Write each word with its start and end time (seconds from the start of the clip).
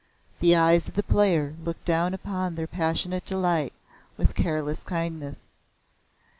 The 0.39 0.55
eyes 0.55 0.87
of 0.87 0.95
the 0.95 1.03
Player 1.03 1.53
looked 1.63 1.85
down 1.85 2.15
upon 2.15 2.55
their 2.55 2.65
passionate 2.65 3.23
delight 3.23 3.71
with 4.17 4.33
careless 4.33 4.81
kindness. 4.83 5.51